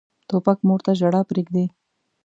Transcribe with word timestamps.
توپک 0.29 0.57
مور 0.67 0.79
ته 0.85 0.91
ژړا 0.99 1.21
پرېږدي. 1.29 1.65